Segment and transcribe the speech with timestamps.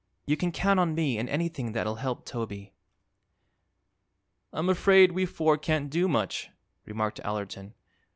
[0.25, 2.73] "You can count on me in anything that'll help Toby."
[4.51, 6.49] "I'm afraid we four can't do much,"
[6.85, 7.75] remarked Allerton.